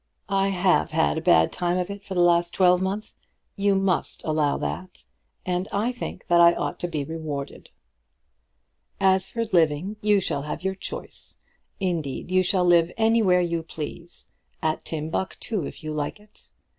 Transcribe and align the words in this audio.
I 0.29 0.47
have 0.47 0.89
had 0.93 1.19
a 1.19 1.21
bad 1.21 1.51
time 1.51 1.77
of 1.77 1.91
it 1.91 2.03
for 2.03 2.15
the 2.15 2.21
last 2.23 2.55
twelvemonth. 2.55 3.13
You 3.55 3.75
must 3.75 4.23
allow 4.23 4.57
that, 4.57 5.05
and 5.45 5.67
I 5.71 5.91
think 5.91 6.25
that 6.25 6.41
I 6.41 6.55
ought 6.55 6.79
to 6.79 6.87
be 6.87 7.03
rewarded. 7.03 7.69
As 8.99 9.29
for 9.29 9.45
living, 9.45 9.97
you 10.01 10.19
shall 10.19 10.41
have 10.41 10.63
your 10.63 10.73
choice. 10.73 11.37
Indeed 11.79 12.31
you 12.31 12.41
shall 12.41 12.65
live 12.65 12.91
anywhere 12.97 13.41
you 13.41 13.61
please; 13.61 14.29
at 14.59 14.83
Timbuctoo 14.85 15.67
if 15.67 15.83
you 15.83 15.91
like 15.93 16.19
it. 16.19 16.49